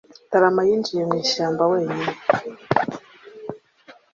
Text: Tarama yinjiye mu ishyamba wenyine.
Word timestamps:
Tarama 0.29 0.61
yinjiye 0.67 1.03
mu 1.09 1.15
ishyamba 1.23 1.63
wenyine. 1.71 2.15